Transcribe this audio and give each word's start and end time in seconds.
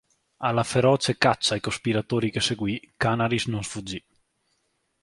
Alla 0.37 0.63
feroce 0.63 1.15
caccia 1.15 1.53
ai 1.53 1.59
cospiratori 1.59 2.31
che 2.31 2.39
seguì 2.39 2.91
Canaris 2.97 3.45
non 3.45 3.61
sfuggì. 3.63 4.03